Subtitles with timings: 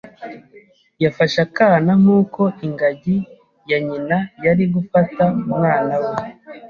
[1.03, 3.17] Yafashe akana nkuko ingagi
[3.69, 6.11] ya nyina yari gufata umwana we.